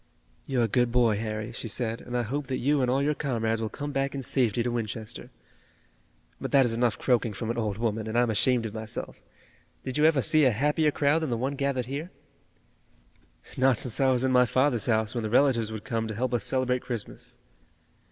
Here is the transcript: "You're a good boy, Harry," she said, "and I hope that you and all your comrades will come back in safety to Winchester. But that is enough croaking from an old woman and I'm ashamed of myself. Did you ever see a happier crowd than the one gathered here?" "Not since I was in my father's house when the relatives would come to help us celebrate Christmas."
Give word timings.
"You're 0.47 0.63
a 0.63 0.67
good 0.67 0.91
boy, 0.91 1.15
Harry," 1.17 1.51
she 1.53 1.67
said, 1.67 2.01
"and 2.01 2.17
I 2.17 2.23
hope 2.23 2.47
that 2.47 2.57
you 2.57 2.81
and 2.81 2.89
all 2.89 3.03
your 3.03 3.13
comrades 3.13 3.61
will 3.61 3.69
come 3.69 3.91
back 3.91 4.15
in 4.15 4.23
safety 4.23 4.63
to 4.63 4.71
Winchester. 4.71 5.29
But 6.41 6.49
that 6.49 6.65
is 6.65 6.73
enough 6.73 6.97
croaking 6.97 7.33
from 7.33 7.51
an 7.51 7.57
old 7.59 7.77
woman 7.77 8.07
and 8.07 8.17
I'm 8.17 8.31
ashamed 8.31 8.65
of 8.65 8.73
myself. 8.73 9.21
Did 9.83 9.99
you 9.99 10.05
ever 10.05 10.23
see 10.23 10.43
a 10.45 10.49
happier 10.51 10.89
crowd 10.89 11.19
than 11.19 11.29
the 11.29 11.37
one 11.37 11.53
gathered 11.53 11.85
here?" 11.85 12.09
"Not 13.57 13.77
since 13.77 13.99
I 13.99 14.11
was 14.11 14.23
in 14.23 14.31
my 14.31 14.47
father's 14.47 14.87
house 14.87 15.13
when 15.13 15.23
the 15.23 15.29
relatives 15.29 15.71
would 15.71 15.83
come 15.83 16.07
to 16.07 16.15
help 16.15 16.33
us 16.33 16.43
celebrate 16.43 16.81
Christmas." 16.81 17.37